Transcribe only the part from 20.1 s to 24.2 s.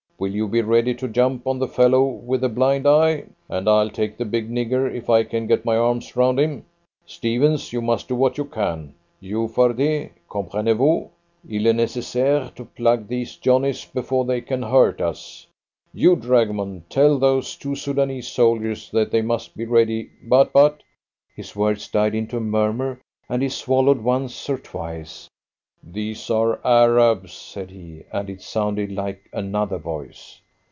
but, but"... his words died into a murmur, and he swallowed